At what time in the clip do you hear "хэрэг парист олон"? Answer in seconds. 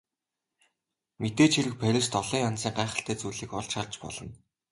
1.55-2.41